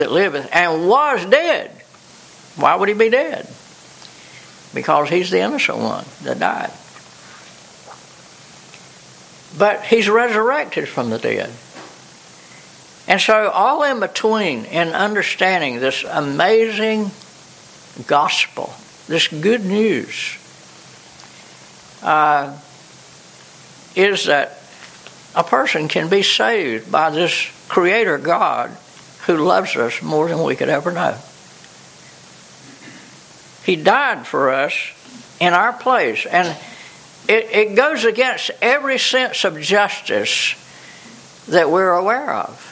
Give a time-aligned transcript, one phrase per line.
[0.00, 1.70] that liveth and was dead.
[2.56, 3.46] Why would he be dead?
[4.74, 6.72] Because he's the innocent one that died.
[9.58, 11.50] But he's resurrected from the dead.
[13.06, 17.10] And so, all in between, in understanding this amazing
[18.06, 18.72] gospel,
[19.06, 20.38] this good news,
[22.02, 22.56] uh,
[23.96, 24.62] is that
[25.34, 28.76] a person can be saved by this Creator God
[29.26, 31.16] who loves us more than we could ever know.
[33.64, 34.74] He died for us
[35.40, 36.26] in our place.
[36.26, 36.56] And
[37.28, 40.54] it, it goes against every sense of justice
[41.48, 42.66] that we're aware of.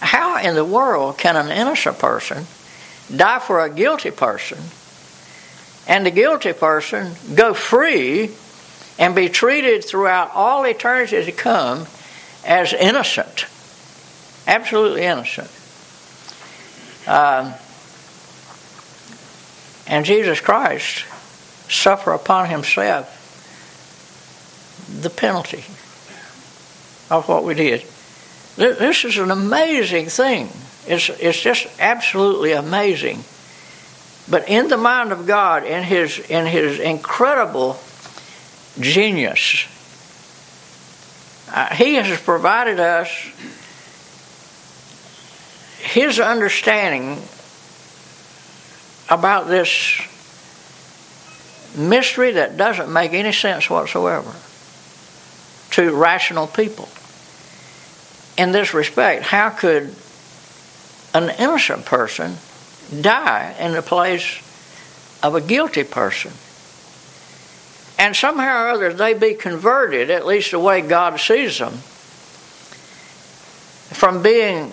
[0.00, 2.46] How in the world can an innocent person
[3.14, 4.58] die for a guilty person
[5.86, 8.30] and the guilty person go free
[8.98, 11.86] and be treated throughout all eternity to come
[12.44, 13.46] as innocent?
[14.46, 15.50] Absolutely innocent.
[17.06, 17.54] Um,
[19.86, 21.04] and Jesus Christ
[21.68, 23.18] suffer upon himself
[25.00, 25.64] the penalty
[27.10, 27.84] of what we did.
[28.56, 30.48] This is an amazing thing.
[30.86, 33.24] It's, it's just absolutely amazing.
[34.30, 37.78] But in the mind of God, in his, in his incredible
[38.78, 39.66] genius,
[41.52, 43.10] uh, he has provided us
[45.92, 47.20] his understanding
[49.10, 50.00] about this
[51.76, 54.32] mystery that doesn't make any sense whatsoever
[55.72, 56.88] to rational people.
[58.38, 59.94] In this respect, how could
[61.14, 62.36] an innocent person
[63.02, 64.38] die in the place
[65.22, 66.32] of a guilty person?
[67.98, 71.74] And somehow or other they be converted, at least the way God sees them,
[73.92, 74.72] from being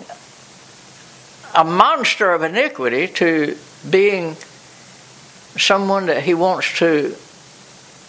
[1.54, 3.56] a monster of iniquity to
[3.88, 4.36] being
[5.56, 7.14] someone that he wants to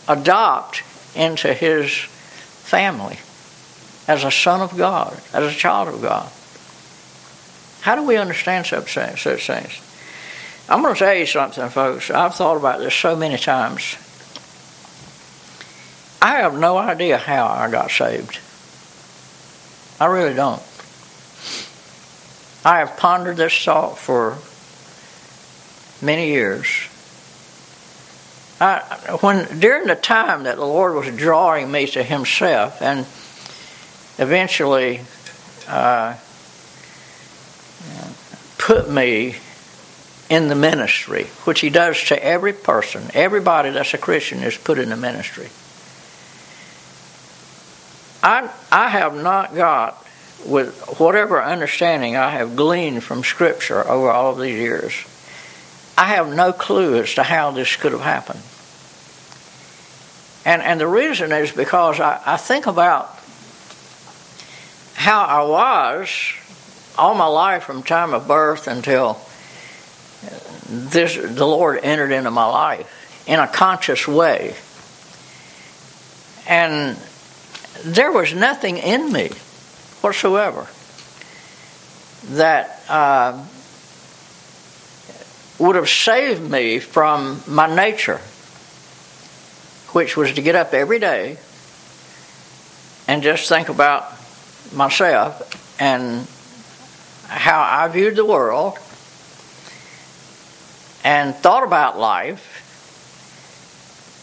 [0.08, 0.84] adopt
[1.16, 3.18] into his family
[4.08, 6.30] as a son of God, as a child of God.
[7.82, 9.22] How do we understand such things?
[9.22, 9.82] Such things?
[10.70, 12.12] I'm going to tell you something, folks.
[12.12, 13.96] I've thought about this so many times.
[16.22, 18.40] I have no idea how I got saved.
[20.00, 20.62] I really don't.
[22.64, 24.38] I have pondered this thought for
[26.06, 26.68] many years.
[28.60, 33.00] I, when during the time that the Lord was drawing me to Himself, and
[34.20, 35.02] eventually
[35.68, 36.16] uh,
[38.60, 39.38] put me
[40.30, 44.78] in the ministry, which He does to every person, everybody that's a Christian is put
[44.78, 45.50] in the ministry.
[48.22, 50.06] I I have not got
[50.46, 54.94] with whatever understanding I have gleaned from Scripture over all of these years.
[55.98, 58.42] I have no clue as to how this could have happened.
[60.46, 63.20] And, and the reason is because I, I think about
[64.96, 66.10] how I was
[66.98, 69.22] all my life from time of birth until
[70.68, 74.56] this the Lord entered into my life in a conscious way.
[76.48, 76.98] And
[77.84, 79.32] there was nothing in me
[80.02, 80.68] whatsoever
[82.36, 83.44] that uh,
[85.60, 88.20] would have saved me from my nature,
[89.94, 91.38] which was to get up every day
[93.08, 94.12] and just think about
[94.74, 96.28] myself and
[97.28, 98.78] how I viewed the world
[101.04, 102.60] and thought about life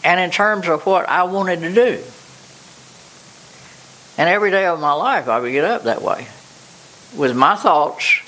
[0.03, 2.03] and in terms of what I wanted to do.
[4.19, 6.27] And every day of my life, I would get up that way
[7.15, 8.19] with my thoughts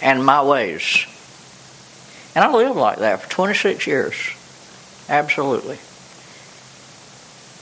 [0.00, 1.04] and my ways.
[2.34, 4.14] And I lived like that for 26 years.
[5.10, 5.76] Absolutely.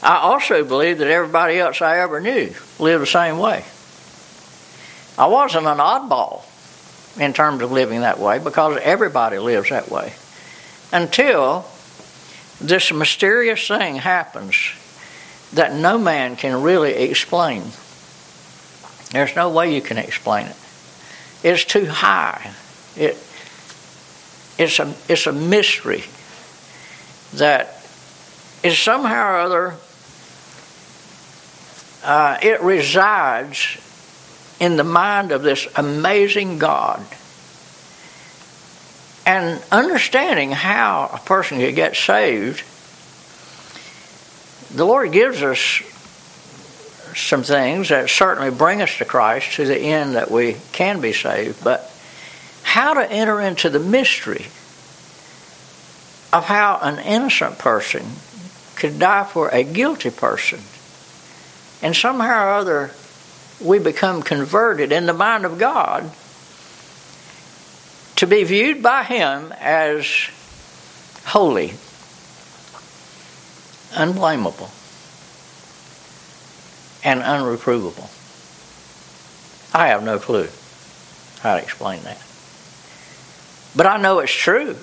[0.04, 3.64] I also believe that everybody else I ever knew lived the same way.
[5.18, 6.44] I wasn't an oddball
[7.18, 10.12] in terms of living that way because everybody lives that way.
[10.92, 11.66] Until
[12.60, 14.54] this mysterious thing happens
[15.54, 17.62] that no man can really explain.
[19.10, 20.56] There's no way you can explain it.
[21.42, 22.52] It's too high.
[22.96, 23.16] It,
[24.58, 26.04] it's, a, it's a mystery
[27.34, 27.82] that
[28.62, 29.74] is somehow or other,
[32.04, 33.78] uh, it resides
[34.60, 37.04] in the mind of this amazing God.
[39.24, 42.64] And understanding how a person could get saved
[44.70, 45.82] the Lord gives us
[47.14, 51.12] some things that certainly bring us to Christ to the end that we can be
[51.12, 51.90] saved, but
[52.62, 54.46] how to enter into the mystery
[56.32, 58.04] of how an innocent person
[58.76, 60.60] could die for a guilty person.
[61.82, 62.90] And somehow or other,
[63.60, 66.10] we become converted in the mind of God
[68.16, 70.28] to be viewed by Him as
[71.24, 71.74] holy,
[73.94, 74.70] unblameable,
[77.04, 78.10] and unreprovable.
[79.74, 80.48] I have no clue
[81.40, 82.22] how to explain that.
[83.76, 84.76] But I know it's true.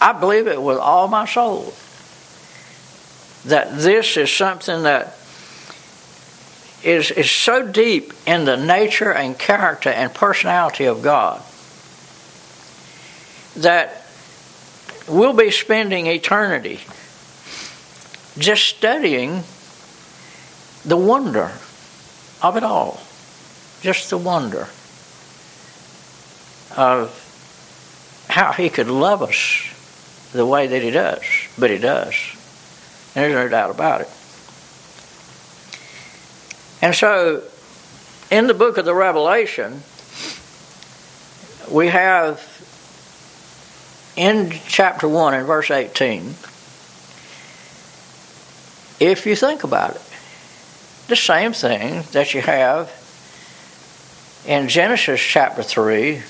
[0.00, 1.72] I believe it with all my soul
[3.46, 5.16] that this is something that
[6.82, 11.42] is, is so deep in the nature and character and personality of God
[13.56, 14.04] that
[15.08, 16.80] we'll be spending eternity
[18.38, 19.44] just studying
[20.84, 21.52] the wonder
[22.42, 23.00] of it all.
[23.80, 24.68] Just the wonder
[26.76, 31.22] of how He could love us the way that He does.
[31.58, 32.14] But He does.
[33.14, 34.08] And there's no doubt about it.
[36.82, 37.42] And so,
[38.30, 39.82] in the book of the Revelation,
[41.70, 42.42] we have
[44.16, 46.34] in chapter 1 and verse 18,
[49.06, 50.02] if you think about it,
[51.08, 52.90] the same thing that you have
[54.46, 56.22] in Genesis chapter 3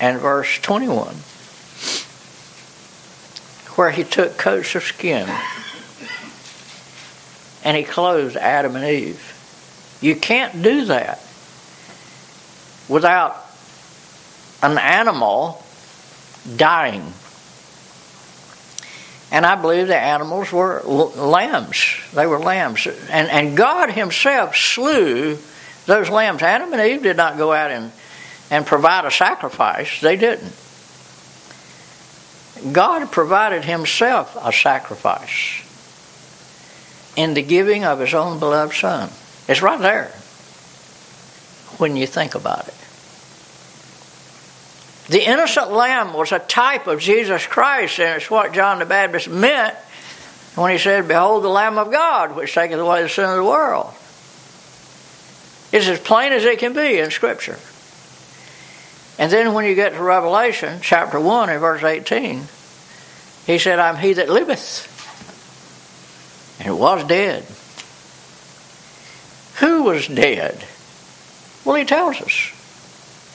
[0.00, 1.14] and verse 21,
[3.76, 5.28] where he took coats of skin
[7.64, 9.98] and he clothed Adam and Eve.
[10.00, 11.22] You can't do that
[12.88, 13.46] without
[14.62, 15.62] an animal
[16.56, 17.12] dying.
[19.32, 21.96] And I believe the animals were lambs.
[22.12, 22.86] They were lambs.
[22.86, 25.38] And, and God Himself slew
[25.86, 26.42] those lambs.
[26.42, 27.92] Adam and Eve did not go out and,
[28.50, 30.52] and provide a sacrifice, they didn't.
[32.72, 35.62] God provided Himself a sacrifice
[37.16, 39.10] in the giving of His own beloved Son.
[39.48, 40.12] It's right there
[41.78, 42.74] when you think about it.
[45.10, 49.28] The innocent lamb was a type of Jesus Christ, and it's what John the Baptist
[49.28, 49.74] meant
[50.54, 53.42] when he said, Behold the Lamb of God, which taketh away the sin of the
[53.42, 53.92] world.
[55.72, 57.58] It's as plain as it can be in Scripture.
[59.18, 62.44] And then when you get to Revelation chapter 1 and verse 18,
[63.46, 64.86] he said, I'm he that liveth
[66.64, 67.44] and was dead.
[69.58, 70.64] Who was dead?
[71.64, 72.52] Well, he tells us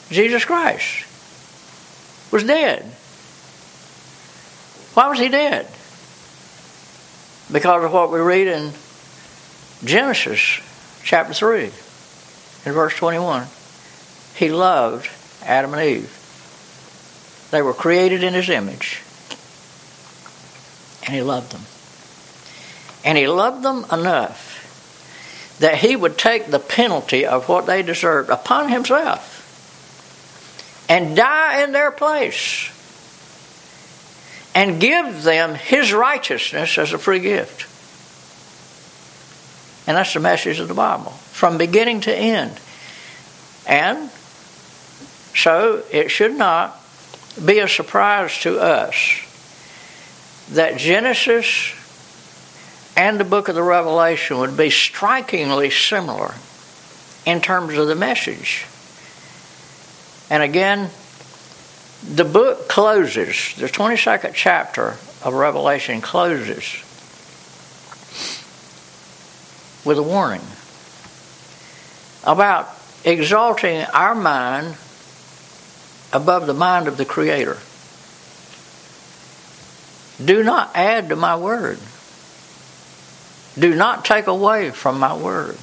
[0.09, 1.04] Jesus Christ
[2.31, 2.83] was dead.
[4.93, 5.67] Why was he dead?
[7.51, 8.71] Because of what we read in
[9.83, 10.61] Genesis
[11.03, 13.47] chapter 3 in verse 21.
[14.35, 15.09] He loved
[15.43, 17.47] Adam and Eve.
[17.51, 19.01] They were created in his image.
[21.05, 21.61] And he loved them.
[23.03, 28.29] And he loved them enough that he would take the penalty of what they deserved
[28.29, 29.34] upon himself
[30.87, 32.71] and die in their place
[34.53, 37.67] and give them his righteousness as a free gift.
[39.87, 42.59] And that's the message of the Bible from beginning to end.
[43.67, 44.09] And
[45.35, 46.81] so it should not
[47.43, 49.21] be a surprise to us
[50.51, 51.73] that Genesis
[52.95, 56.35] and the book of the Revelation would be strikingly similar
[57.25, 58.65] in terms of the message.
[60.29, 60.89] And again,
[62.07, 66.81] the book closes, the 22nd chapter of Revelation closes
[69.83, 70.41] with a warning
[72.23, 72.69] about
[73.03, 74.75] exalting our mind
[76.11, 77.57] above the mind of the Creator.
[80.23, 81.79] Do not add to my word.
[83.57, 85.57] Do not take away from my word.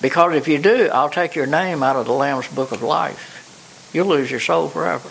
[0.00, 3.90] Because if you do, I'll take your name out of the Lamb's book of life.
[3.92, 5.10] You'll lose your soul forever.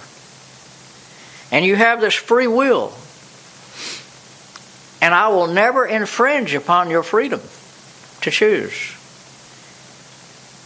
[1.51, 2.93] And you have this free will.
[5.01, 7.41] And I will never infringe upon your freedom
[8.21, 8.93] to choose.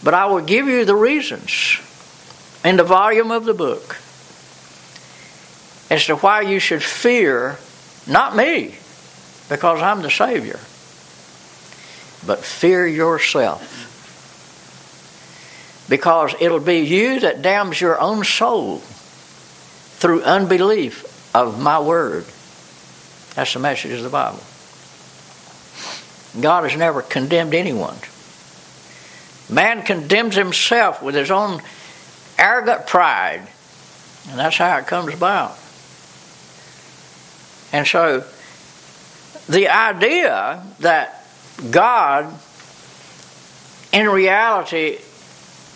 [0.04, 1.78] But I will give you the reasons
[2.64, 3.96] in the volume of the book
[5.90, 7.58] as to why you should fear
[8.06, 8.76] not me,
[9.48, 10.58] because I'm the Savior.
[12.26, 13.91] But fear yourself.
[15.92, 22.24] Because it'll be you that damns your own soul through unbelief of my word.
[23.34, 24.40] That's the message of the Bible.
[26.40, 27.98] God has never condemned anyone.
[29.50, 31.60] Man condemns himself with his own
[32.38, 33.46] arrogant pride.
[34.30, 35.58] And that's how it comes about.
[37.70, 38.24] And so
[39.46, 41.26] the idea that
[41.70, 42.32] God,
[43.92, 44.96] in reality,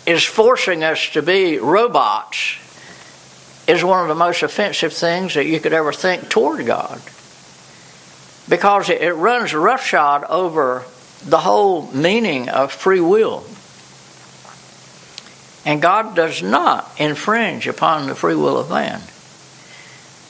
[0.07, 2.55] is forcing us to be robots
[3.67, 7.01] is one of the most offensive things that you could ever think toward God.
[8.47, 10.85] Because it, runs roughshod over
[11.25, 13.43] the whole meaning of free will.
[15.65, 19.01] And God does not infringe upon the free will of man.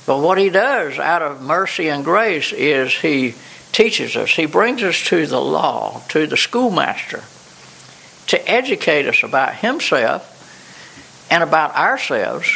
[0.07, 3.35] But what He does out of mercy and grace is He
[3.71, 7.23] teaches us, He brings us to the law, to the schoolmaster,
[8.27, 10.33] to educate us about Himself
[11.29, 12.49] and about ourselves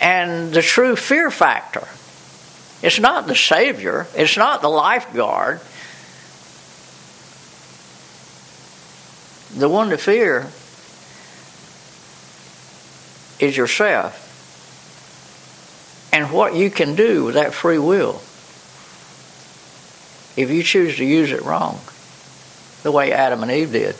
[0.00, 1.86] and the true fear factor.
[2.82, 5.60] It's not the Savior, it's not the lifeguard.
[9.56, 10.48] The one to fear
[13.40, 14.28] is yourself
[16.12, 18.20] and what you can do with that free will
[20.36, 21.80] if you choose to use it wrong,
[22.82, 23.96] the way Adam and Eve did.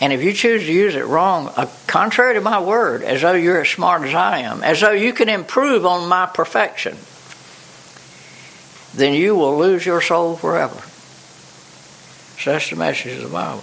[0.00, 3.34] And if you choose to use it wrong, uh, contrary to my word, as though
[3.34, 6.96] you're as smart as I am, as though you can improve on my perfection,
[8.94, 10.80] then you will lose your soul forever.
[12.40, 13.62] So that's the message of the Bible.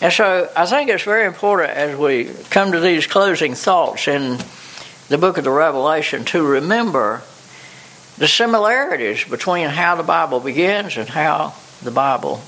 [0.00, 4.38] And so I think it's very important as we come to these closing thoughts in
[5.08, 7.22] the book of the Revelation to remember
[8.16, 12.40] the similarities between how the Bible begins and how the Bible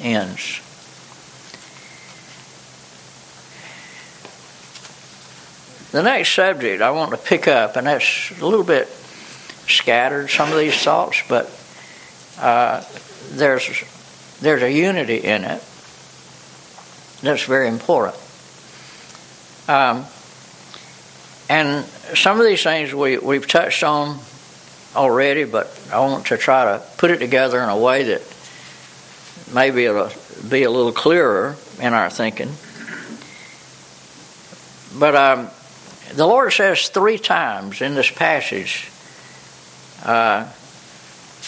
[0.00, 0.60] ends.
[5.90, 8.88] The next subject I want to pick up, and that's a little bit
[9.66, 11.50] scattered, some of these thoughts, but
[12.38, 12.84] uh,
[13.30, 13.84] there's,
[14.40, 15.62] there's a unity in it
[17.22, 18.16] that's very important.
[19.66, 20.04] Um,
[21.48, 24.18] and some of these things we, we've touched on
[24.94, 28.22] already, but I want to try to put it together in a way that
[29.54, 30.10] maybe it'll
[30.48, 32.50] be a little clearer in our thinking.
[34.98, 35.50] But um,
[36.14, 38.88] the Lord says three times in this passage,
[40.04, 40.48] uh,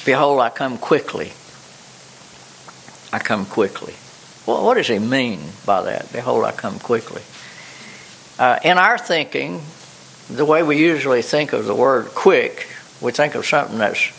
[0.05, 1.33] Behold, I come quickly.
[3.13, 3.95] I come quickly.
[4.47, 6.11] Well, what does he mean by that?
[6.13, 7.23] Behold, I come quickly.
[8.39, 9.61] Uh, in our thinking,
[10.31, 12.67] the way we usually think of the word quick,
[13.01, 14.13] we think of something that's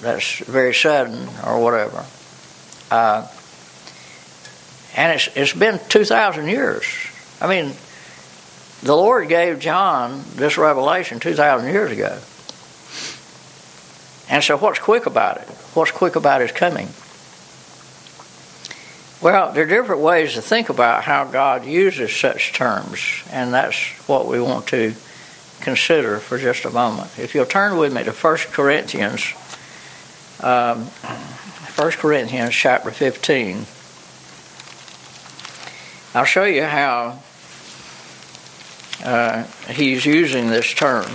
[0.00, 2.04] that's very sudden or whatever.
[2.90, 3.26] Uh,
[4.94, 6.84] and it's it's been two thousand years.
[7.40, 7.74] I mean,
[8.82, 12.18] the Lord gave John this revelation 2,000 years ago.
[14.30, 15.48] And so, what's quick about it?
[15.74, 16.88] What's quick about his coming?
[19.20, 23.00] Well, there are different ways to think about how God uses such terms,
[23.32, 24.94] and that's what we want to
[25.60, 27.10] consider for just a moment.
[27.18, 29.32] If you'll turn with me to 1 Corinthians,
[30.40, 33.66] um, 1 Corinthians chapter 15,
[36.14, 37.18] I'll show you how
[39.04, 41.06] uh, he's using this term.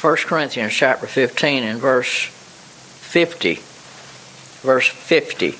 [0.00, 3.60] 1 Corinthians chapter 15 and verse 50.
[4.62, 5.56] Verse 50.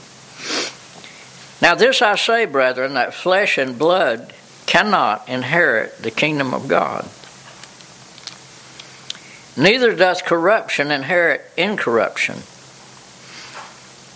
[1.62, 4.32] Now, this I say, brethren, that flesh and blood
[4.66, 7.08] cannot inherit the kingdom of God.
[9.56, 12.36] Neither doth corruption inherit incorruption.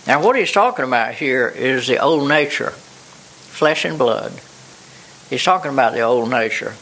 [0.05, 2.73] Now, what he's talking about here is the old nature
[3.61, 4.31] flesh and blood.
[5.29, 6.73] He's talking about the old nature.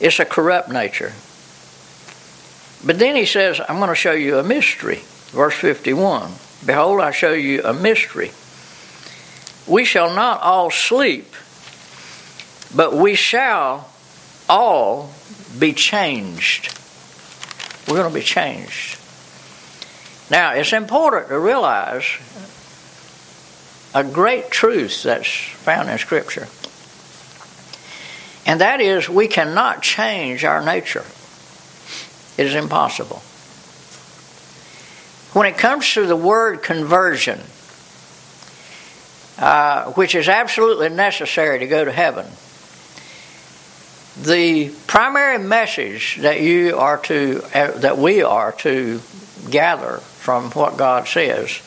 [0.00, 1.12] It's a corrupt nature.
[2.84, 5.02] But then he says, I'm going to show you a mystery.
[5.30, 6.32] Verse 51
[6.66, 8.32] Behold, I show you a mystery.
[9.72, 11.32] We shall not all sleep,
[12.74, 13.88] but we shall
[14.48, 15.12] all
[15.56, 16.76] be changed.
[17.86, 18.98] We're going to be changed.
[20.32, 22.06] Now, it's important to realize
[23.94, 26.48] a great truth that's found in Scripture.
[28.46, 31.04] And that is, we cannot change our nature.
[32.36, 33.22] It is impossible.
[35.32, 37.40] When it comes to the word conversion,
[39.38, 42.26] uh, which is absolutely necessary to go to heaven,
[44.22, 49.00] the primary message that you are to uh, that we are to
[49.50, 51.60] gather from what God says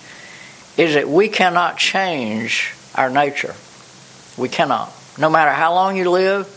[0.78, 3.56] is that we cannot change our nature.
[4.38, 4.94] We cannot.
[5.18, 6.48] No matter how long you live,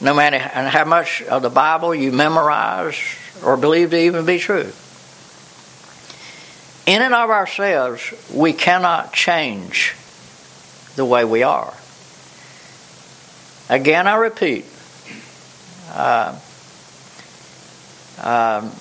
[0.00, 2.96] no matter how much of the Bible you memorize
[3.44, 4.70] or believe to even be true.
[6.86, 9.94] in and of ourselves, we cannot change
[10.96, 11.74] the way we are.
[13.68, 14.64] Again, I repeat,
[15.92, 16.38] uh,
[18.22, 18.72] um,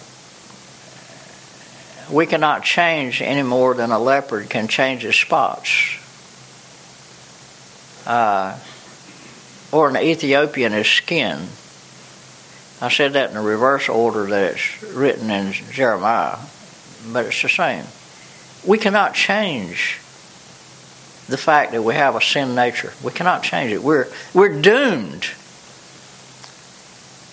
[2.11, 5.97] we cannot change any more than a leopard can change his spots.
[8.05, 8.57] Uh,
[9.71, 11.47] or an Ethiopian his skin.
[12.81, 16.37] I said that in the reverse order that it's written in Jeremiah,
[17.11, 17.83] but it's the same.
[18.65, 19.99] We cannot change
[21.27, 22.93] the fact that we have a sin nature.
[23.03, 23.83] We cannot change it.
[23.83, 25.25] We're, we're doomed.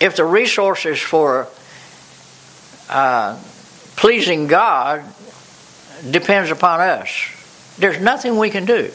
[0.01, 1.47] If the resources for
[2.89, 3.39] uh,
[3.95, 5.03] pleasing God
[6.09, 7.09] depends upon us,
[7.77, 8.91] there's nothing we can do.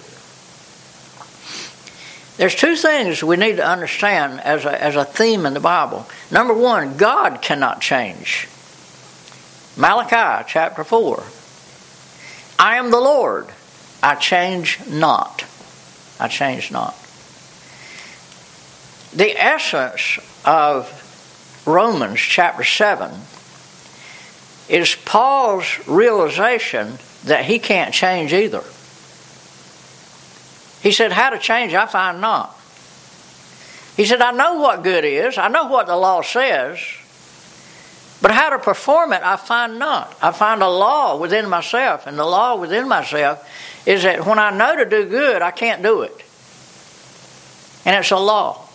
[2.36, 6.06] There's two things we need to understand as a, as a theme in the Bible.
[6.30, 8.48] Number one, God cannot change.
[9.76, 11.22] Malachi chapter 4.
[12.58, 13.48] I am the Lord.
[14.02, 15.44] I change not.
[16.18, 16.94] I change not.
[19.14, 23.10] The essence of Romans chapter 7
[24.70, 28.62] is Paul's realization that he can't change either.
[30.80, 32.56] He said, How to change, I find not.
[33.96, 36.78] He said, I know what good is, I know what the law says,
[38.22, 40.16] but how to perform it, I find not.
[40.22, 43.46] I find a law within myself, and the law within myself
[43.86, 46.14] is that when I know to do good, I can't do it.
[47.84, 48.68] And it's a law.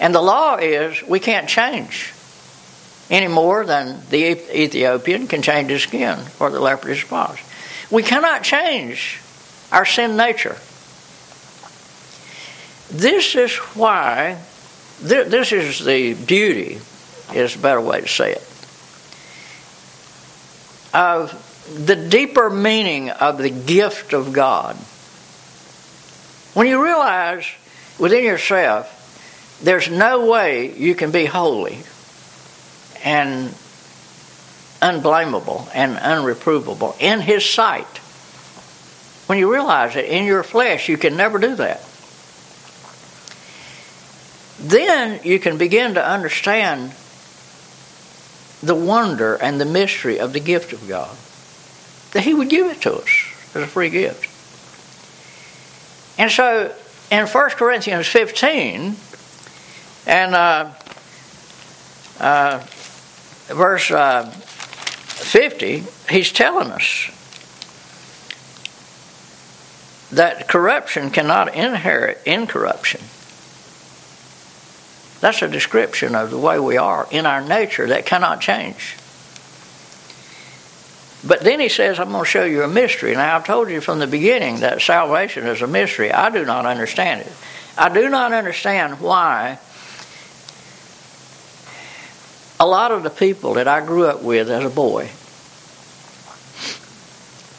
[0.00, 2.14] And the law is we can't change
[3.10, 7.40] any more than the Ethiopian can change his skin or the leopard his spots.
[7.90, 9.20] We cannot change
[9.72, 10.56] our sin nature.
[12.90, 14.38] This is why,
[15.00, 16.80] this is the beauty
[17.34, 18.42] is a better way to say it.
[20.94, 21.44] Of
[21.86, 24.76] the deeper meaning of the gift of God.
[26.54, 27.46] When you realize
[27.98, 28.94] within yourself
[29.62, 31.82] there's no way you can be holy
[33.04, 33.54] and
[34.80, 37.98] unblameable and unreprovable in His sight.
[39.26, 41.84] When you realize that in your flesh you can never do that,
[44.60, 46.92] then you can begin to understand
[48.62, 51.16] the wonder and the mystery of the gift of God.
[52.12, 53.08] That He would give it to us
[53.54, 54.34] as a free gift.
[56.18, 56.74] And so
[57.10, 58.96] in 1 Corinthians 15
[60.06, 60.72] and uh,
[62.18, 62.58] uh,
[63.48, 67.10] verse uh, 50, he's telling us
[70.10, 73.00] that corruption cannot inherit incorruption.
[75.20, 78.96] That's a description of the way we are in our nature that cannot change.
[81.26, 83.12] But then he says, I'm going to show you a mystery.
[83.12, 86.12] Now, I've told you from the beginning that salvation is a mystery.
[86.12, 87.32] I do not understand it.
[87.76, 89.58] I do not understand why
[92.60, 95.10] a lot of the people that I grew up with as a boy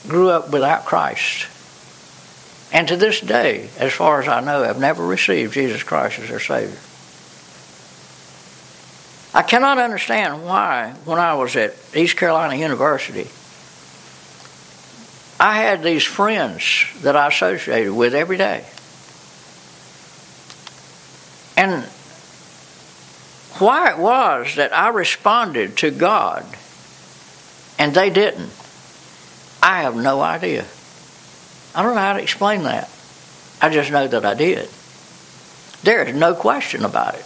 [0.08, 1.48] grew up without Christ.
[2.72, 6.30] And to this day, as far as I know, have never received Jesus Christ as
[6.30, 6.78] their Savior.
[9.34, 13.28] I cannot understand why, when I was at East Carolina University,
[15.40, 18.66] I had these friends that I associated with every day.
[21.56, 21.88] And
[23.60, 26.46] why it was that I responded to God
[27.78, 28.52] and they didn't,
[29.62, 30.66] I have no idea.
[31.74, 32.90] I don't know how to explain that.
[33.62, 34.70] I just know that I did.
[35.84, 37.26] There is no question about it.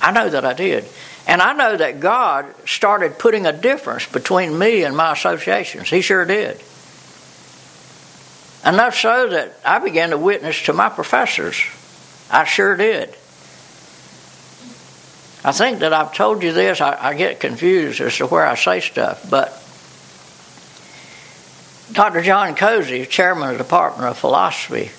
[0.00, 0.84] I know that I did.
[1.26, 5.88] And I know that God started putting a difference between me and my associations.
[5.88, 6.60] He sure did.
[8.64, 11.60] Enough so that I began to witness to my professors.
[12.30, 13.14] I sure did.
[15.44, 18.54] I think that I've told you this, I, I get confused as to where I
[18.54, 19.58] say stuff, but
[21.92, 22.22] Dr.
[22.22, 24.90] John Cozy, chairman of the Department of Philosophy,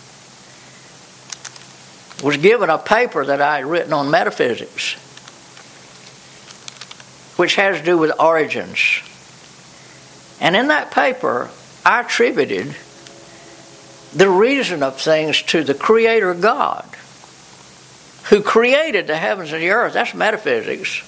[2.25, 4.97] was given a paper that I had written on metaphysics
[7.35, 9.01] which has to do with origins.
[10.39, 11.49] And in that paper,
[11.85, 12.75] I attributed
[14.13, 16.85] the reason of things to the Creator God,
[18.25, 19.93] who created the heavens and the earth.
[19.93, 21.01] That's metaphysics.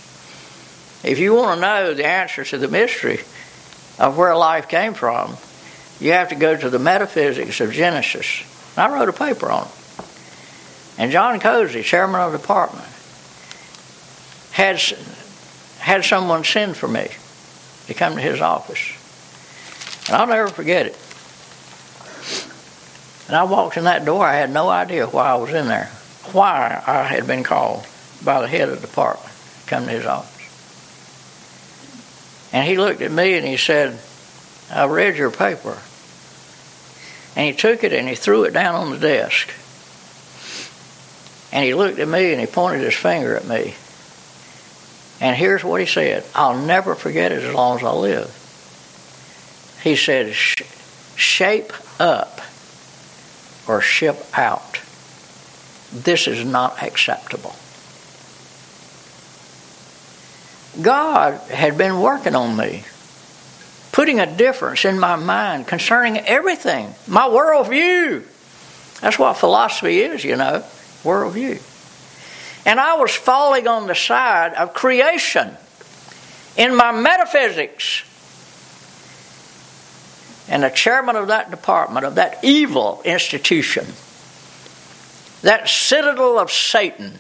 [1.04, 3.20] If you want to know the answer to the mystery
[4.00, 5.38] of where life came from,
[6.00, 8.44] you have to go to the metaphysics of Genesis.
[8.78, 9.72] I wrote a paper on it.
[10.98, 12.88] And John Cozy, chairman of the department,
[14.52, 14.82] had
[15.80, 17.08] had someone send for me
[17.88, 18.94] to come to his office.
[20.08, 20.98] And I'll never forget it.
[23.28, 24.26] And I walked in that door.
[24.26, 25.92] I had no idea why I was in there,
[26.34, 27.86] why I had been called
[28.24, 30.32] by the head of the department to come to his office.
[32.54, 34.00] And he looked at me and he said,
[34.72, 35.78] I read your paper.
[37.36, 39.50] And he took it and he threw it down on the desk.
[41.52, 43.76] And he looked at me and he pointed his finger at me.
[45.22, 49.80] And here's what he said I'll never forget it as long as I live.
[49.84, 52.42] He said, Shape up
[53.68, 54.82] or ship out.
[55.92, 57.56] This is not acceptable.
[60.82, 62.84] God had been working on me,
[63.92, 68.24] putting a difference in my mind concerning everything, my worldview.
[69.02, 70.64] That's what philosophy is, you know,
[71.04, 71.62] worldview.
[72.66, 75.56] And I was falling on the side of creation
[76.58, 78.04] in my metaphysics.
[80.48, 83.86] And the chairman of that department, of that evil institution,
[85.42, 87.20] that citadel of Satan,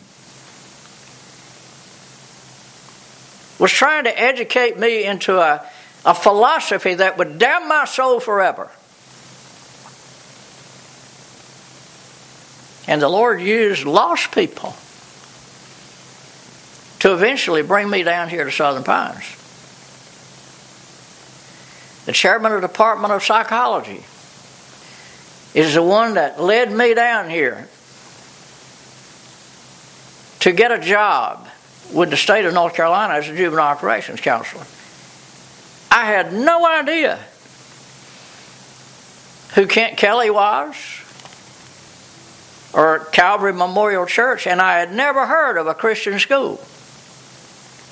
[3.58, 5.66] was trying to educate me into a,
[6.06, 8.70] a philosophy that would damn my soul forever.
[12.88, 14.76] And the Lord used lost people
[17.00, 19.36] to eventually bring me down here to Southern Pines
[22.06, 24.04] the chairman of the Department of Psychology,
[25.54, 27.68] is the one that led me down here
[30.46, 31.48] to get a job
[31.92, 34.64] with the state of North Carolina as a juvenile operations counselor.
[35.90, 37.18] I had no idea
[39.56, 40.76] who Kent Kelly was
[42.76, 46.64] or Calvary Memorial Church, and I had never heard of a Christian school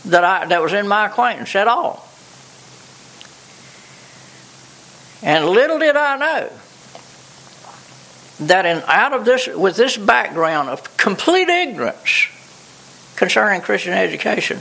[0.05, 2.07] that I that was in my acquaintance at all.
[5.23, 6.51] And little did I know
[8.41, 12.27] that in out of this with this background of complete ignorance
[13.23, 14.59] concerning Christian education,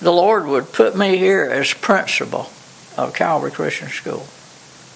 [0.00, 2.50] the Lord would put me here as principal
[2.96, 4.26] of Calvary Christian School.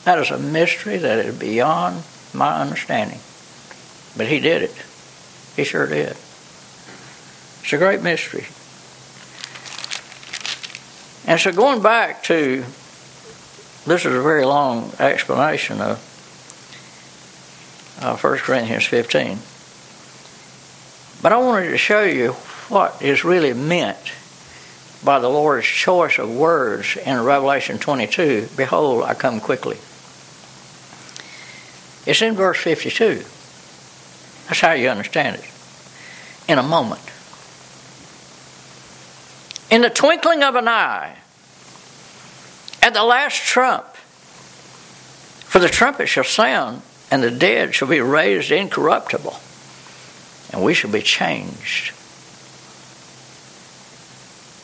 [0.03, 2.03] That is a mystery that is beyond
[2.35, 3.21] my understanding.
[4.17, 4.75] But he did it.
[5.55, 6.17] He sure did.
[7.63, 8.49] It's a great mystery.
[11.25, 12.65] And so going back to
[13.87, 15.99] this is a very long explanation of
[18.03, 19.39] uh, 1 Corinthians 15.
[21.23, 22.33] But I wanted to show you
[22.69, 24.13] what is really meant
[25.05, 29.77] by the Lord's choice of words in Revelation 22 Behold, I come quickly.
[32.07, 33.25] It's in verse 52.
[34.47, 35.45] That's how you understand it.
[36.49, 37.03] In a moment.
[39.71, 41.19] In the twinkling of an eye,
[42.81, 43.85] at the last trump.
[45.45, 49.39] For the trumpet shall sound, and the dead shall be raised incorruptible,
[50.53, 51.95] and we shall be changed.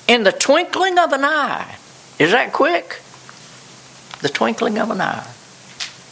[0.07, 1.77] In the twinkling of an eye.
[2.19, 3.01] Is that quick?
[4.21, 5.27] The twinkling of an eye.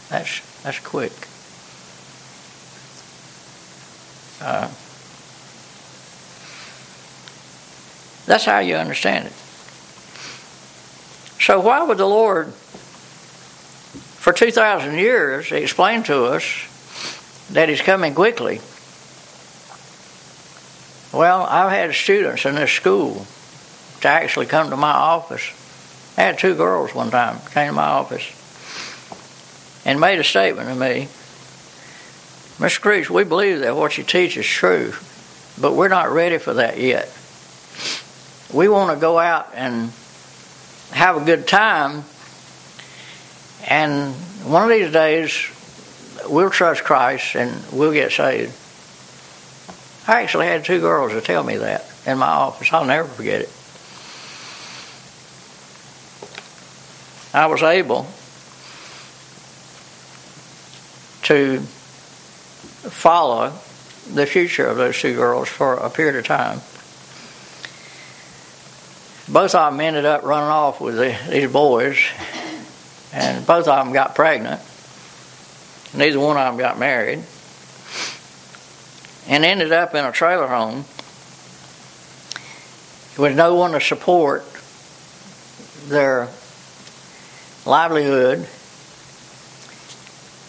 [0.08, 1.12] That's, that's quick.
[4.40, 4.68] Uh,
[8.26, 9.32] that's how you understand it.
[11.40, 16.44] So, why would the Lord, for 2,000 years, explain to us
[17.50, 18.60] that He's coming quickly?
[21.12, 23.26] Well, I've had students in this school
[24.00, 25.52] to actually come to my office.
[26.16, 28.24] I had two girls one time came to my office
[29.84, 31.08] and made a statement to me.
[32.58, 32.80] Mr.
[32.80, 34.94] Creech, we believe that what you teach is true,
[35.60, 37.10] but we're not ready for that yet.
[38.52, 39.90] We want to go out and
[40.92, 42.04] have a good time.
[43.66, 45.50] And one of these days,
[46.28, 48.54] we'll trust Christ and we'll get saved.
[50.12, 52.72] I actually had two girls to tell me that in my office.
[52.72, 53.50] I'll never forget it.
[57.34, 58.06] I was able
[61.22, 61.60] to
[62.90, 63.52] follow
[64.12, 66.60] the future of those two girls for a period of time
[69.28, 71.96] both of them ended up running off with the, these boys,
[73.12, 74.60] and both of them got pregnant.
[75.94, 77.22] Neither one of them got married,
[79.28, 80.84] and ended up in a trailer home
[83.18, 84.44] with no one to support
[85.88, 86.28] their
[87.66, 88.48] livelihood.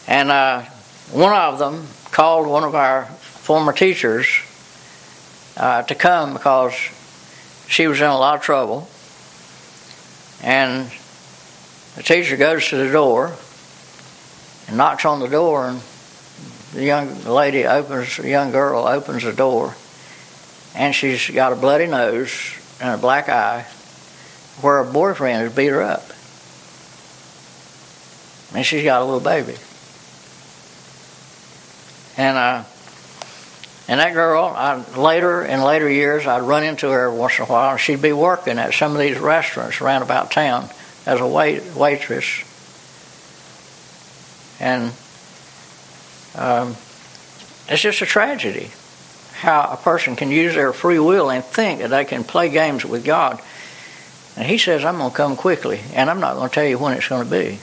[0.07, 0.61] And uh,
[1.11, 4.27] one of them called one of our former teachers
[5.57, 6.73] uh, to come because
[7.67, 8.87] she was in a lot of trouble.
[10.41, 10.91] And
[11.95, 13.33] The teacher goes to the door
[14.67, 15.79] and knocks on the door, and
[16.73, 19.75] the young lady opens, the young girl opens the door,
[20.75, 22.31] and she's got a bloody nose
[22.81, 23.65] and a black eye
[24.61, 26.03] where her boyfriend has beat her up.
[28.55, 29.55] And she's got a little baby.
[32.17, 32.63] And uh,
[33.87, 37.47] and that girl, I, later in later years, I'd run into her once in a
[37.47, 40.69] while, and she'd be working at some of these restaurants around about town
[41.05, 42.43] as a wait, waitress.
[44.59, 44.93] And
[46.35, 46.75] um,
[47.67, 48.71] it's just a tragedy
[49.43, 52.85] how a person can use their free will and think that they can play games
[52.85, 53.41] with God.
[54.37, 56.79] And He says, I'm going to come quickly, and I'm not going to tell you
[56.79, 57.59] when it's going to be.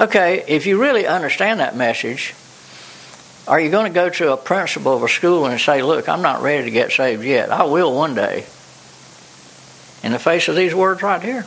[0.00, 2.34] Okay, if you really understand that message,
[3.46, 6.22] are you going to go to a principal of a school and say, Look, I'm
[6.22, 7.50] not ready to get saved yet.
[7.50, 8.46] I will one day.
[10.02, 11.46] In the face of these words right here.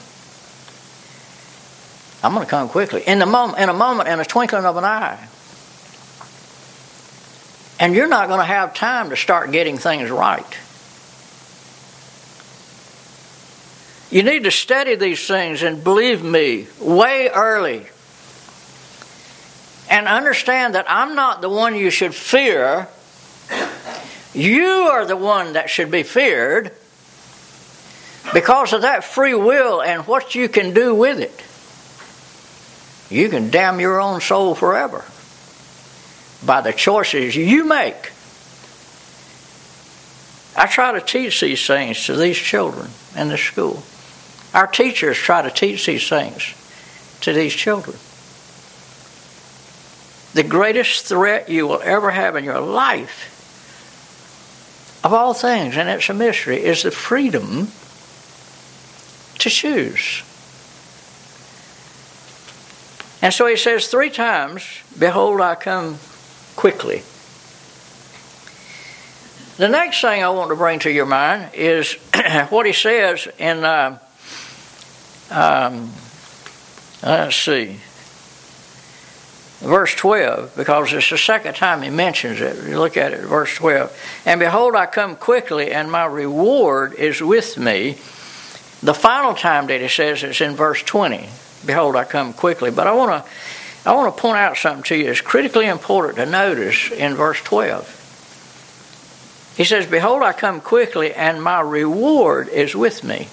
[2.24, 3.04] I'm going to come quickly.
[3.06, 5.28] In, the in a moment, in a twinkling of an eye.
[7.84, 10.58] And you're not going to have time to start getting things right.
[14.10, 17.86] You need to study these things and believe me, way early
[19.90, 22.88] and understand that I'm not the one you should fear.
[24.34, 26.72] You are the one that should be feared
[28.34, 31.44] because of that free will and what you can do with it.
[33.14, 35.04] You can damn your own soul forever
[36.46, 38.12] by the choices you make.
[40.56, 43.84] I try to teach these things to these children in the school.
[44.54, 46.54] Our teachers try to teach these things
[47.22, 47.98] to these children.
[50.34, 53.30] The greatest threat you will ever have in your life,
[55.04, 57.70] of all things, and it's a mystery, is the freedom
[59.40, 60.24] to choose.
[63.22, 64.64] And so he says three times,
[64.98, 65.98] Behold, I come
[66.56, 67.04] quickly.
[69.58, 71.94] The next thing I want to bring to your mind is
[72.50, 74.00] what he says in, uh,
[75.30, 75.92] um,
[77.04, 77.80] let's see,
[79.60, 82.68] verse 12, because it's the second time he mentions it.
[82.68, 83.96] You look at it, verse 12.
[84.26, 87.98] And behold, I come quickly, and my reward is with me.
[88.82, 91.30] The final time that he says it's in verse 20.
[91.66, 92.72] Behold, I come quickly.
[92.72, 93.32] But I want to
[93.86, 95.12] I want to point out something to you.
[95.12, 98.00] It's critically important to notice in verse 12.
[99.58, 103.28] He says, Behold, I come quickly, and my reward is with me.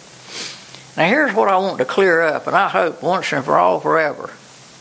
[0.97, 3.81] Now, here's what I want to clear up, and I hope once and for all
[3.81, 4.31] forever,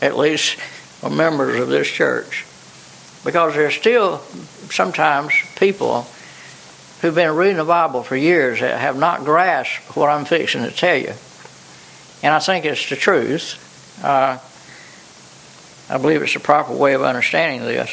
[0.02, 2.44] at least for members of this church.
[3.24, 4.18] Because there's still
[4.70, 6.06] sometimes people
[7.00, 10.70] who've been reading the Bible for years that have not grasped what I'm fixing to
[10.70, 11.14] tell you.
[12.22, 14.02] And I think it's the truth.
[14.04, 14.38] Uh,
[15.90, 17.90] I believe it's the proper way of understanding this.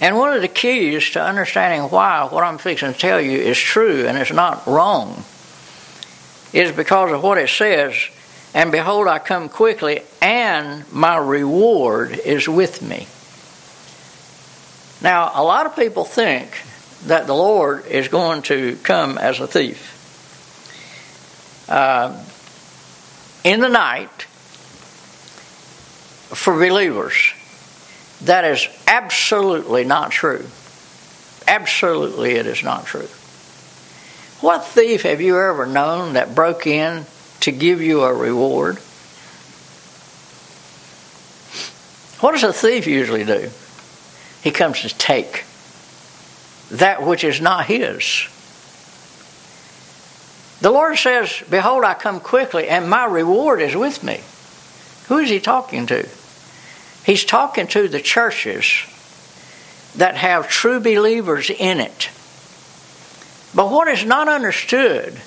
[0.00, 3.58] And one of the keys to understanding why what I'm fixing to tell you is
[3.58, 5.24] true and it's not wrong
[6.52, 7.94] is because of what it says
[8.54, 13.06] and behold, I come quickly, and my reward is with me.
[15.02, 16.50] Now, a lot of people think
[17.06, 19.88] that the Lord is going to come as a thief.
[21.68, 22.22] Uh,
[23.42, 24.26] in the night,
[26.34, 27.32] for believers,
[28.22, 30.46] that is absolutely not true.
[31.46, 33.08] Absolutely, it is not true.
[34.40, 37.06] What thief have you ever known that broke in
[37.42, 38.76] to give you a reward.
[42.20, 43.50] What does a thief usually do?
[44.42, 45.44] He comes to take
[46.70, 48.28] that which is not his.
[50.60, 54.20] The Lord says, Behold, I come quickly, and my reward is with me.
[55.08, 56.08] Who is he talking to?
[57.04, 58.84] He's talking to the churches
[59.96, 62.10] that have true believers in it.
[63.54, 65.20] But what is not understood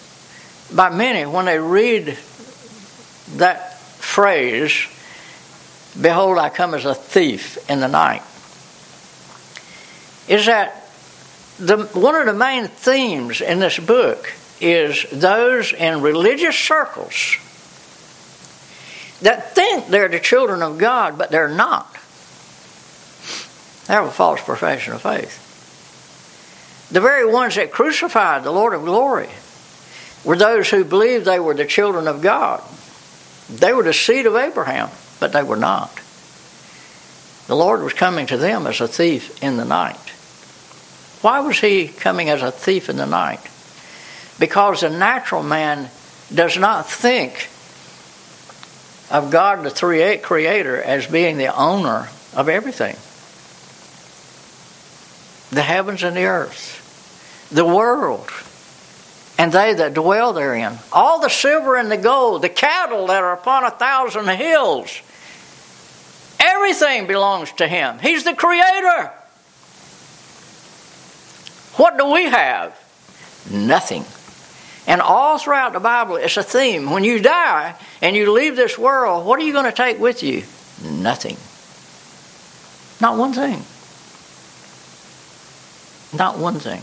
[0.73, 2.17] by many when they read
[3.35, 4.87] that phrase,
[5.99, 8.23] Behold, I come as a thief in the night,
[10.27, 10.89] is that
[11.59, 17.37] the, one of the main themes in this book is those in religious circles
[19.21, 21.91] that think they're the children of God, but they're not.
[23.87, 25.41] They have a false profession of faith.
[26.91, 29.29] The very ones that crucified the Lord of glory
[30.23, 32.61] were those who believed they were the children of God.
[33.49, 35.99] They were the seed of Abraham, but they were not.
[37.47, 39.99] The Lord was coming to them as a thief in the night.
[41.21, 43.41] Why was he coming as a thief in the night?
[44.39, 45.89] Because the natural man
[46.33, 47.49] does not think
[49.09, 52.95] of God, the three eh, creator, as being the owner of everything
[55.51, 58.29] the heavens and the earth, the world,
[59.37, 63.33] and they that dwell therein, all the silver and the gold, the cattle that are
[63.33, 65.01] upon a thousand hills.
[66.39, 67.99] Everything belongs to Him.
[67.99, 69.11] He's the Creator.
[71.75, 72.77] What do we have?
[73.49, 74.05] Nothing.
[74.87, 76.91] And all throughout the Bible, it's a theme.
[76.91, 80.21] When you die and you leave this world, what are you going to take with
[80.21, 80.43] you?
[80.83, 81.37] Nothing.
[83.01, 83.63] Not one thing.
[86.17, 86.81] Not one thing.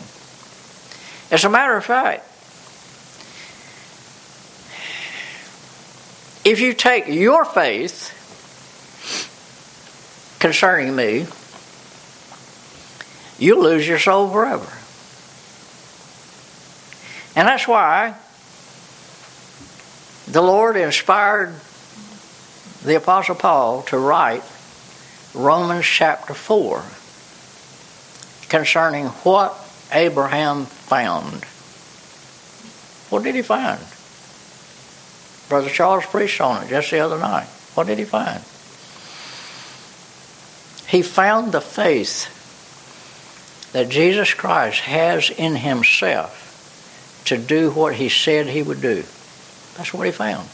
[1.31, 2.27] As a matter of fact,
[6.45, 8.11] if you take your faith
[10.41, 11.27] concerning me,
[13.39, 14.82] you'll lose your soul forever.
[17.35, 18.15] And that's why
[20.27, 21.55] the Lord inspired
[22.85, 24.43] the Apostle Paul to write
[25.35, 26.83] Romans chapter 4
[28.49, 29.57] concerning what
[29.93, 31.45] Abraham found.
[33.09, 33.81] What did he find?
[35.49, 37.47] Brother Charles preached on it just the other night.
[37.75, 38.43] What did he find?
[40.89, 42.29] He found the faith
[43.73, 46.42] that Jesus Christ has in himself
[47.27, 49.05] to do what he said he would do.
[49.77, 50.49] That's what he found.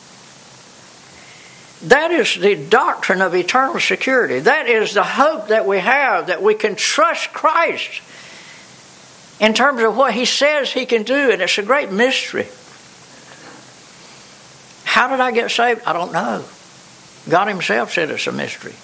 [1.89, 4.41] That is the doctrine of eternal security.
[4.41, 8.03] That is the hope that we have that we can trust Christ
[9.41, 12.49] in terms of what he says he can do, and it's a great mystery.
[14.85, 15.83] How did I get saved?
[15.87, 16.45] I don't know.
[17.29, 18.75] God Himself said it's a mystery.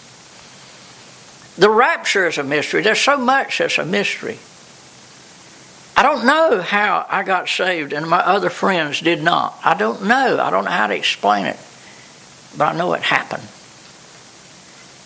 [1.56, 2.82] The rapture is a mystery.
[2.82, 4.38] There's so much that's a mystery.
[5.96, 9.58] I don't know how I got saved and my other friends did not.
[9.64, 10.40] I don't know.
[10.40, 11.58] I don't know how to explain it.
[12.56, 13.48] But I know it happened.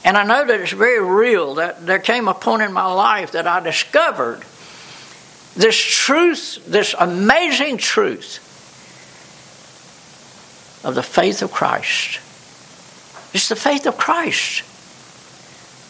[0.05, 3.33] And I know that it's very real that there came a point in my life
[3.33, 4.42] that I discovered
[5.55, 8.44] this truth, this amazing truth
[10.85, 12.20] of the faith of Christ.
[13.35, 14.62] It's the faith of Christ.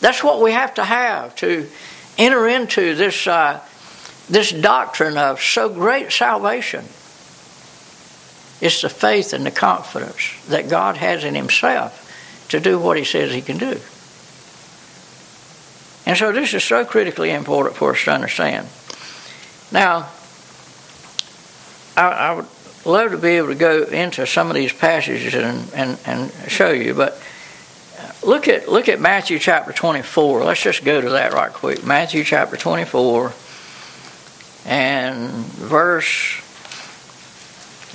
[0.01, 1.69] That's what we have to have to
[2.17, 3.61] enter into this uh,
[4.29, 6.85] this doctrine of so great salvation.
[8.61, 12.05] It's the faith and the confidence that God has in Himself
[12.51, 13.81] to do what He says He can do.
[16.07, 18.67] And so this is so critically important for us to understand.
[19.71, 20.09] Now,
[21.97, 22.47] I, I would
[22.87, 26.71] love to be able to go into some of these passages and, and, and show
[26.71, 27.21] you, but
[28.23, 30.45] look at look at Matthew chapter 24.
[30.45, 31.85] Let's just go to that right quick.
[31.85, 33.33] Matthew chapter 24
[34.69, 36.41] and verse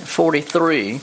[0.04, 1.00] 43.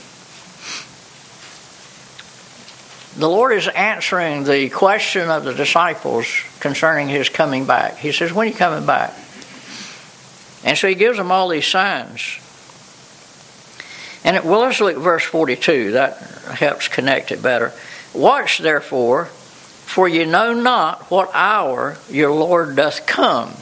[3.18, 6.26] The Lord is answering the question of the disciples
[6.60, 7.96] concerning his coming back.
[7.96, 9.14] He says, When are you coming back?
[10.62, 12.38] And so he gives them all these signs.
[14.24, 15.92] And it, well, let's look at verse 42.
[15.92, 16.18] That
[16.54, 17.72] helps connect it better.
[18.12, 23.54] Watch therefore, for you know not what hour your Lord doth come.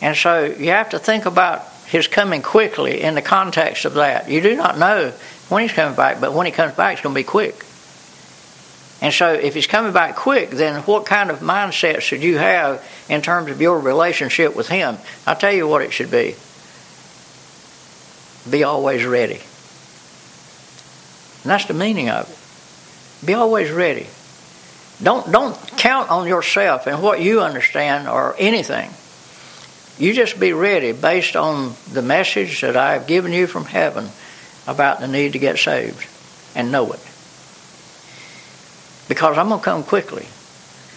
[0.00, 4.28] And so you have to think about his coming quickly in the context of that.
[4.28, 5.12] You do not know
[5.48, 7.64] when he's coming back, but when he comes back, it's going to be quick.
[9.00, 12.84] And so, if he's coming back quick, then what kind of mindset should you have
[13.08, 14.98] in terms of your relationship with him?
[15.24, 16.34] I'll tell you what it should be
[18.50, 19.40] be always ready.
[21.42, 23.26] And that's the meaning of it.
[23.26, 24.06] Be always ready.
[25.02, 28.90] Don't, don't count on yourself and what you understand or anything.
[29.98, 34.08] You just be ready based on the message that I've given you from heaven
[34.66, 36.06] about the need to get saved
[36.54, 37.00] and know it.
[39.08, 40.26] Because I'm going to come quickly.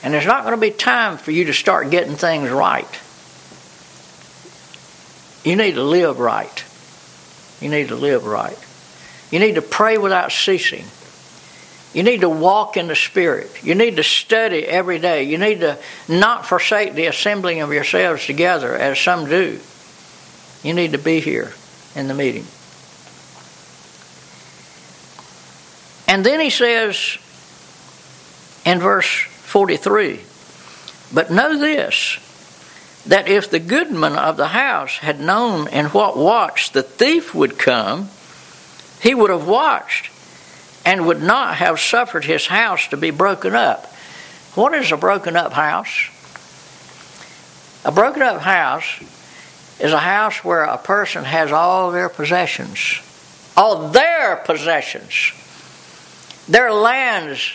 [0.04, 3.00] And there's not going to be time for you to start getting things right.
[5.44, 6.64] You need to live right.
[7.60, 8.58] You need to live right.
[9.32, 10.86] You need to pray without ceasing.
[11.94, 13.64] You need to walk in the Spirit.
[13.64, 15.24] You need to study every day.
[15.24, 15.78] You need to
[16.08, 19.60] not forsake the assembling of yourselves together as some do.
[20.64, 21.54] You need to be here
[21.96, 22.46] in the meeting.
[26.08, 27.18] And then he says
[28.66, 30.20] in verse 43
[31.14, 32.18] But know this,
[33.06, 37.58] that if the goodman of the house had known in what watch the thief would
[37.58, 38.10] come,
[39.02, 40.11] he would have watched
[40.86, 43.86] and would not have suffered his house to be broken up.
[44.56, 46.10] What is a broken up house?
[47.86, 49.02] A broken up house
[49.80, 53.02] is a house where a person has all their possessions,
[53.56, 55.32] all their possessions.
[56.48, 57.52] their lands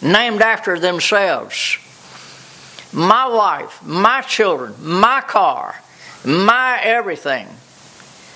[0.00, 1.78] named after themselves.
[2.92, 5.74] My wife, my children, my car,
[6.24, 7.46] my everything,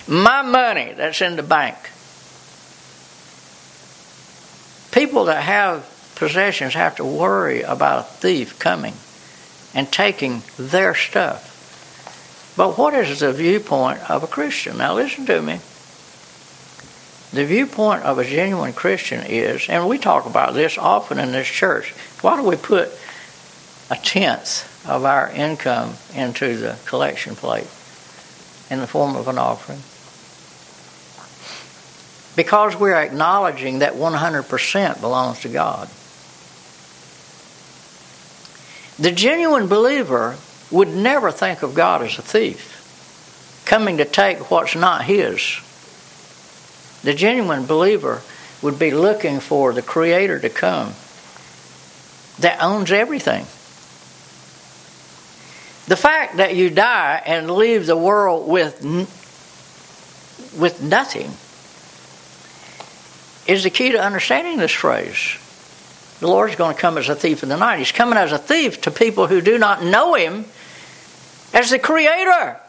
[0.07, 1.77] my money that's in the bank.
[4.93, 8.93] People that have possessions have to worry about a thief coming
[9.73, 12.53] and taking their stuff.
[12.55, 14.77] But what is the viewpoint of a Christian?
[14.77, 15.59] Now, listen to me.
[17.33, 21.47] The viewpoint of a genuine Christian is, and we talk about this often in this
[21.47, 21.89] church,
[22.21, 22.91] why do we put
[23.89, 27.67] a tenth of our income into the collection plate
[28.69, 29.81] in the form of an offering?
[32.35, 35.87] Because we're acknowledging that 100% belongs to God.
[38.97, 40.37] The genuine believer
[40.71, 45.59] would never think of God as a thief, coming to take what's not his.
[47.03, 48.21] The genuine believer
[48.61, 50.93] would be looking for the Creator to come
[52.39, 53.45] that owns everything.
[55.87, 58.81] The fact that you die and leave the world with,
[60.57, 61.31] with nothing
[63.47, 65.37] is the key to understanding this phrase.
[66.19, 67.79] The Lord's going to come as a thief in the night.
[67.79, 70.45] He's coming as a thief to people who do not know Him
[71.53, 72.59] as the Creator.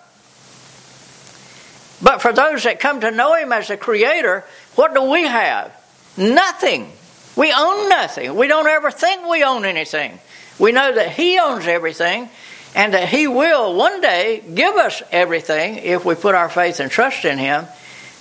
[2.03, 4.45] But for those that come to know Him as the Creator,
[4.75, 5.73] what do we have?
[6.17, 6.91] Nothing.
[7.37, 8.35] We own nothing.
[8.35, 10.19] We don't ever think we own anything.
[10.59, 12.29] We know that He owns everything
[12.75, 16.91] and that He will one day give us everything if we put our faith and
[16.91, 17.67] trust in Him.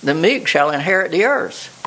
[0.01, 1.82] The meek shall inherit the earth.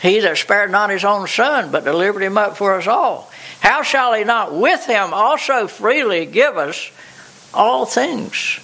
[0.00, 3.30] He that spared not his own son, but delivered him up for us all.
[3.60, 6.90] How shall he not with him also freely give us
[7.54, 8.60] all things?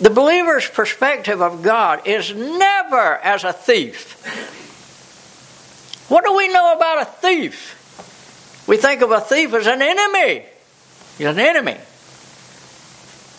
[0.00, 4.16] The believer's perspective of God is never as a thief.
[6.08, 7.76] What do we know about a thief?
[8.66, 10.46] We think of a thief as an enemy.
[11.18, 11.76] He's an enemy.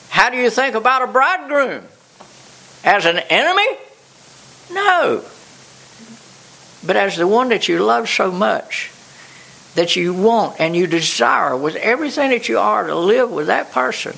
[0.09, 1.83] How do you think about a bridegroom?
[2.83, 3.77] As an enemy?
[4.71, 5.25] No
[6.85, 8.91] but as the one that you love so much
[9.75, 13.71] that you want and you desire with everything that you are to live with that
[13.71, 14.13] person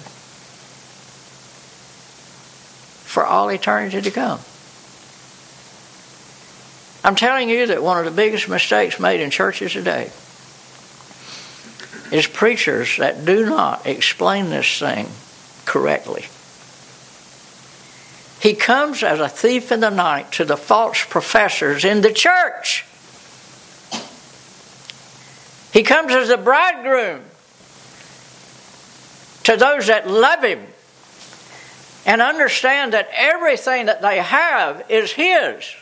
[3.14, 4.40] for all eternity to come.
[7.04, 10.10] I'm telling you that one of the biggest mistakes made in churches today
[12.12, 15.08] is preachers that do not explain this thing
[15.66, 16.26] correctly.
[18.44, 22.84] He comes as a thief in the night to the false professors in the church.
[25.72, 27.22] He comes as a bridegroom
[29.46, 30.60] to those that love him
[32.06, 35.74] and understand that everything that they have is his.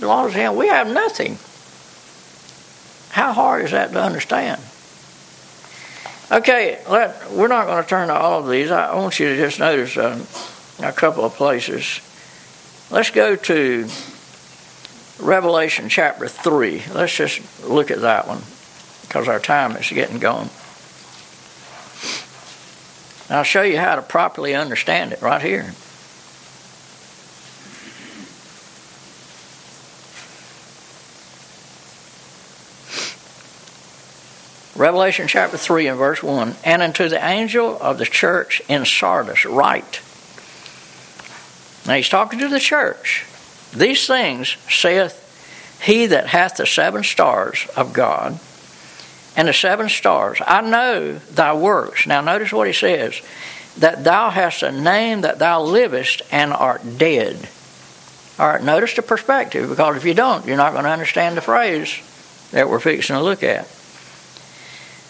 [0.00, 0.56] Belongs to him.
[0.56, 1.36] We have nothing.
[3.10, 4.62] How hard is that to understand?
[6.30, 8.70] Okay, let, we're not going to turn to all of these.
[8.70, 9.94] I want you to just notice.
[9.98, 10.24] Uh,
[10.84, 12.00] a couple of places.
[12.90, 13.88] Let's go to
[15.18, 16.82] Revelation chapter 3.
[16.92, 18.42] Let's just look at that one
[19.02, 20.50] because our time is getting gone.
[23.30, 25.72] I'll show you how to properly understand it right here.
[34.76, 39.46] Revelation chapter 3 and verse 1 And unto the angel of the church in Sardis,
[39.46, 40.01] write
[41.86, 43.26] now he's talking to the church.
[43.74, 45.18] These things saith
[45.82, 48.38] he that hath the seven stars of God
[49.36, 50.38] and the seven stars.
[50.46, 52.06] I know thy works.
[52.06, 53.20] Now notice what he says
[53.78, 57.48] that thou hast a name that thou livest and art dead.
[58.38, 61.40] All right, notice the perspective because if you don't, you're not going to understand the
[61.40, 61.98] phrase
[62.50, 63.66] that we're fixing to look at.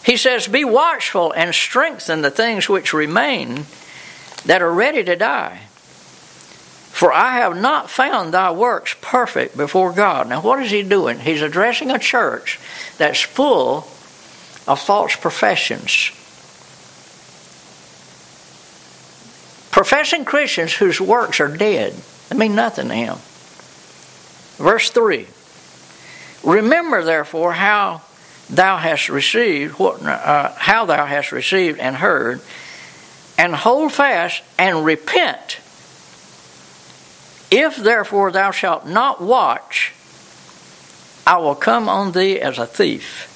[0.04, 3.66] He says, Be watchful and strengthen the things which remain
[4.46, 5.62] that are ready to die
[7.03, 10.28] for I have not found thy works perfect before God.
[10.28, 11.18] Now, what is he doing?
[11.18, 12.61] He's addressing a church
[12.96, 13.78] that's full
[14.68, 16.12] of false professions.
[19.72, 21.92] Professing Christians whose works are dead.
[22.28, 23.16] They mean nothing to him.
[24.64, 25.26] Verse 3
[26.44, 28.03] Remember, therefore, how
[28.48, 32.40] thou hast received, what, uh, how thou hast received and heard,
[33.36, 35.59] and hold fast and repent.
[37.55, 39.92] If therefore thou shalt not watch,
[41.26, 43.28] I will come on thee as a thief,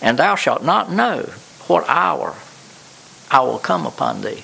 [0.00, 1.28] and thou shalt not know
[1.66, 2.34] what hour
[3.30, 4.42] I will come upon thee.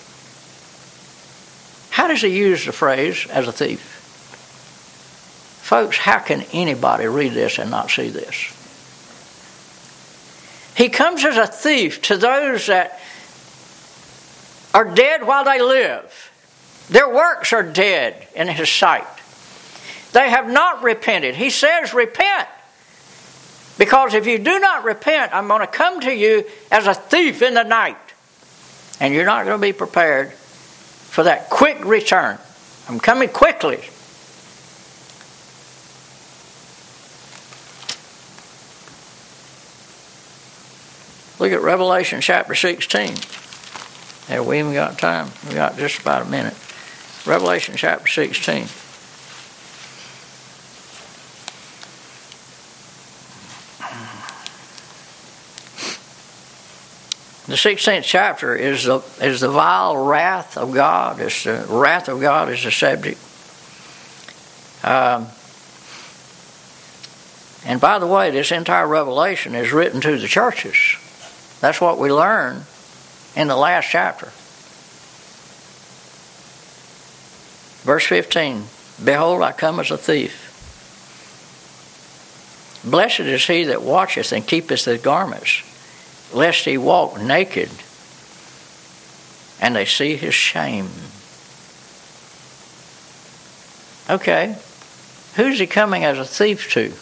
[1.89, 3.81] How does he use the phrase as a thief?
[5.63, 8.55] Folks, how can anybody read this and not see this?
[10.77, 13.01] He comes as a thief to those that
[14.75, 16.30] are dead while they live.
[16.91, 19.07] Their works are dead in his sight.
[20.13, 21.37] They have not repented.
[21.37, 22.49] He says, Repent.
[23.79, 27.41] Because if you do not repent, I'm going to come to you as a thief
[27.41, 27.97] in the night.
[29.01, 32.39] And you're not going to be prepared for that quick return.
[32.89, 33.81] I'm coming quickly.
[41.39, 43.15] Look at Revelation chapter 16.
[44.29, 45.31] Yeah, we even got time.
[45.49, 46.55] We got just about a minute.
[47.27, 48.69] Revelation chapter 16.
[57.47, 61.21] The 16th chapter is the, is the vile wrath of God.
[61.21, 63.19] It's the wrath of God is the subject.
[64.85, 65.27] Um,
[67.67, 70.97] and by the way, this entire revelation is written to the churches.
[71.61, 72.65] That's what we learn
[73.35, 74.33] in the last chapter.
[77.91, 78.67] Verse 15
[79.03, 80.47] Behold, I come as a thief.
[82.89, 85.63] Blessed is he that watcheth and keepeth his garments,
[86.33, 87.69] lest he walk naked
[89.61, 90.89] and they see his shame.
[94.09, 94.55] Okay,
[95.35, 96.93] who's he coming as a thief to?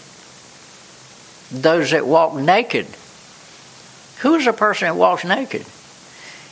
[1.55, 2.87] Those that walk naked.
[4.21, 5.67] Who's a person that walks naked?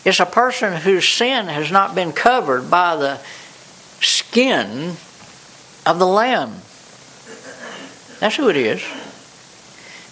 [0.05, 3.18] It's a person whose sin has not been covered by the
[4.01, 4.97] skin
[5.86, 6.51] of the Lamb.
[8.20, 8.82] That's who it is.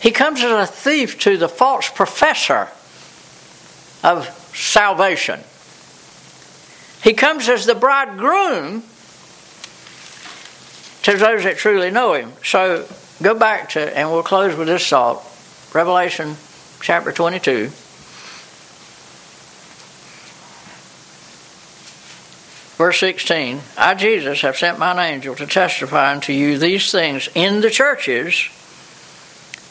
[0.01, 2.68] He comes as a thief to the false professor
[4.03, 5.41] of salvation.
[7.03, 8.82] He comes as the bridegroom
[11.03, 12.32] to those that truly know him.
[12.43, 12.87] So
[13.22, 15.22] go back to, and we'll close with this thought
[15.74, 16.37] Revelation
[16.80, 17.70] chapter 22.
[22.85, 27.62] Verse 16 I, Jesus, have sent mine angel to testify unto you these things in
[27.62, 28.51] the churches.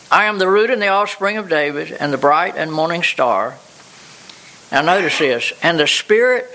[0.10, 3.60] I am the root and the offspring of David, and the bright and morning star.
[4.72, 5.54] Now, notice this.
[5.62, 6.46] And the Spirit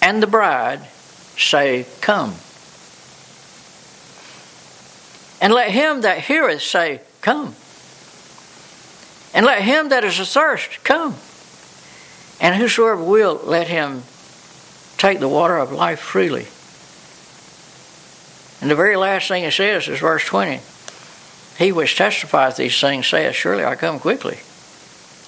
[0.00, 0.86] and the bride
[1.36, 2.36] say, Come.
[5.40, 7.56] And let him that heareth say, Come.
[9.34, 11.16] And let him that is athirst come.
[12.40, 14.04] And whosoever will, let him
[15.02, 16.46] take the water of life freely.
[18.60, 20.60] And the very last thing it says is verse 20
[21.58, 24.38] He which testifieth these things saith, Surely I come quickly.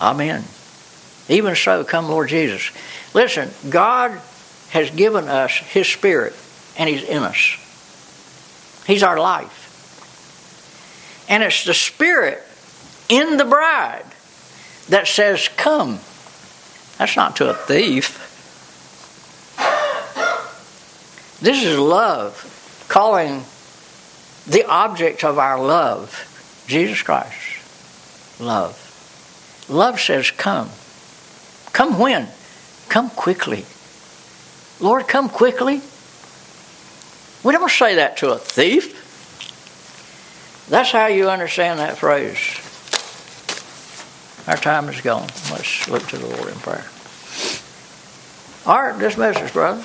[0.00, 0.44] Amen.
[1.28, 2.70] Even so, come Lord Jesus.
[3.14, 4.20] Listen, God
[4.70, 6.34] has given us His Spirit,
[6.78, 7.58] and He's in us.
[8.86, 9.62] He's our life.
[11.28, 12.42] And it's the Spirit
[13.08, 14.04] in the bride
[14.88, 15.98] that says, Come.
[16.98, 18.23] That's not to a thief.
[21.44, 23.44] This is love, calling
[24.46, 28.40] the object of our love Jesus Christ.
[28.40, 29.66] Love.
[29.68, 30.70] Love says, Come.
[31.74, 32.28] Come when?
[32.88, 33.66] Come quickly.
[34.80, 35.82] Lord, come quickly.
[37.44, 39.02] We don't say that to a thief.
[40.70, 42.40] That's how you understand that phrase.
[44.48, 45.28] Our time is gone.
[45.52, 46.86] Let's look to the Lord in prayer.
[48.64, 49.84] All right, dismiss us, brother.